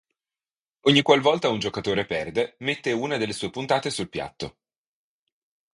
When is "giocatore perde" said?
1.59-2.55